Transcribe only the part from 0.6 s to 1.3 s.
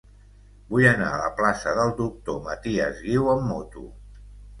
Vull anar a la